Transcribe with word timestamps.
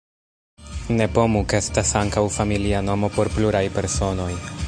Nepomuk 1.01 1.53
estas 1.57 1.91
ankaŭ 2.01 2.25
familia 2.39 2.81
nomo 2.89 3.13
por 3.19 3.33
pluraj 3.39 3.65
personoj. 3.79 4.31